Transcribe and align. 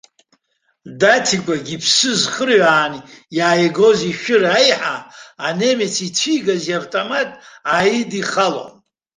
Даҭикәагьы, 0.99 1.73
иԥсы 1.75 2.11
зхырҩааны 2.19 2.99
иааигоз 3.37 3.99
ишәыра 4.11 4.51
аиҳа, 4.59 4.95
анемец 5.47 5.95
ицәигаз 6.07 6.63
иавтомат 6.69 7.29
ааидихалон. 7.73 8.73